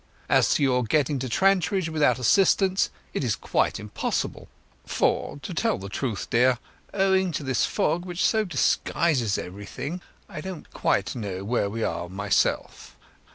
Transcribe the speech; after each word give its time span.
As 0.29 0.55
to 0.55 0.63
your 0.63 0.83
getting 0.83 1.19
to 1.19 1.29
Trantridge 1.29 1.87
without 1.87 2.17
assistance, 2.17 2.89
it 3.13 3.23
is 3.23 3.35
quite 3.35 3.79
impossible; 3.79 4.47
for, 4.83 5.37
to 5.43 5.53
tell 5.53 5.77
the 5.77 5.89
truth, 5.89 6.27
dear, 6.31 6.57
owing 6.91 7.31
to 7.33 7.43
this 7.43 7.67
fog, 7.67 8.03
which 8.03 8.25
so 8.25 8.43
disguises 8.43 9.37
everything, 9.37 10.01
I 10.27 10.41
don't 10.41 10.71
quite 10.73 11.13
know 11.15 11.43
where 11.43 11.69
we 11.69 11.83
are 11.83 12.09
myself. 12.09 12.95